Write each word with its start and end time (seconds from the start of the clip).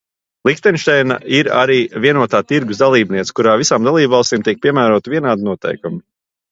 Lihtenšteina 0.47 1.17
ir 1.39 1.49
arī 1.65 1.75
vienotā 2.07 2.41
tirgus 2.53 2.81
dalībniece, 2.85 3.37
kurā 3.41 3.57
visām 3.65 3.87
dalībvalstīm 3.93 4.49
tiek 4.51 4.67
piemēroti 4.67 5.19
vienādi 5.19 5.51
noteikumi. 5.53 6.05